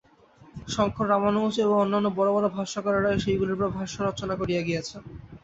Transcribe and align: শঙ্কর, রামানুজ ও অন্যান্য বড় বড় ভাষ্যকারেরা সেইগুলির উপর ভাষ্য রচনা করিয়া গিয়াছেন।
শঙ্কর, 0.67 1.05
রামানুজ 1.09 1.55
ও 1.63 1.73
অন্যান্য 1.75 2.07
বড় 2.17 2.29
বড় 2.33 2.47
ভাষ্যকারেরা 2.57 3.11
সেইগুলির 3.23 3.55
উপর 3.57 3.75
ভাষ্য 3.77 3.95
রচনা 4.01 4.35
করিয়া 4.35 4.61
গিয়াছেন। 4.67 5.01